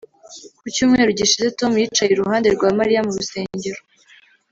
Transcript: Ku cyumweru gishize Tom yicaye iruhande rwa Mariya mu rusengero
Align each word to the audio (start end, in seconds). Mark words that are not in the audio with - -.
Ku 0.61 0.65
cyumweru 0.75 1.09
gishize 1.19 1.47
Tom 1.59 1.71
yicaye 1.81 2.11
iruhande 2.11 2.47
rwa 2.55 2.69
Mariya 2.79 3.05
mu 3.05 3.11
rusengero 3.17 3.79